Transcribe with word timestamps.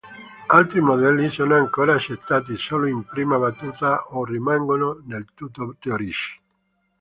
Altri 0.49 0.79
modelli 0.81 1.29
sono 1.29 1.55
ancora 1.55 1.93
accettati 1.93 2.57
solo 2.57 2.87
in 2.87 3.03
prima 3.05 3.37
battuta 3.37 4.03
o 4.09 4.23
rimangono 4.25 4.95
del 5.03 5.27
tutto 5.35 5.75
teorici. 5.77 6.39